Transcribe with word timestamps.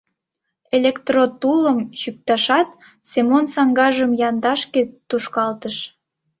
Электротулым 0.77 1.79
чӱктышат, 1.99 2.69
Семон 3.09 3.45
саҥгажым 3.53 4.11
яндашке 4.27 4.81
тушкалтыш. 5.07 5.77